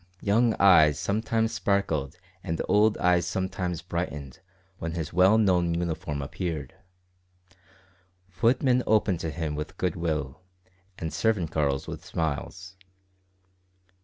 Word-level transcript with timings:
Young 0.23 0.55
eyes 0.59 0.97
sometimes 0.97 1.53
sparkled 1.53 2.17
and 2.43 2.59
old 2.67 2.97
eyes 2.97 3.27
sometimes 3.27 3.83
brightened 3.83 4.39
when 4.79 4.93
his 4.93 5.13
well 5.13 5.37
known 5.37 5.75
uniform 5.75 6.23
appeared. 6.23 6.73
Footmen 8.27 8.81
opened 8.87 9.19
to 9.19 9.29
him 9.29 9.53
with 9.53 9.77
good 9.77 9.95
will, 9.95 10.41
and 10.97 11.13
servant 11.13 11.51
girls 11.51 11.85
with 11.85 12.03
smiles. 12.03 12.75